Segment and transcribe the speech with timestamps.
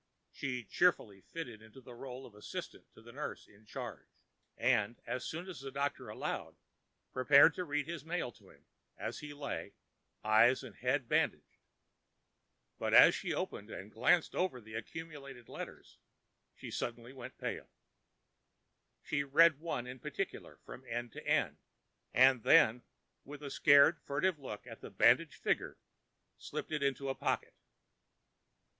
[0.31, 4.07] She cheerfully fitted into the rôle of assistant to the nurse in charge,
[4.57, 6.55] and, as soon as the doctor allowed,
[7.13, 8.65] prepared to read his mail to him
[8.97, 9.75] as he lay,
[10.23, 11.59] eyes and head bandaged.
[12.79, 15.99] But as she opened and glanced over the accumulated letters,
[16.55, 17.69] she suddenly went pale.
[19.03, 21.57] She read one in particular from end to end,
[22.11, 22.81] and then,
[23.23, 25.77] with a scared, furtive look at the bandaged figure,
[26.39, 27.53] slipped it into a pocket.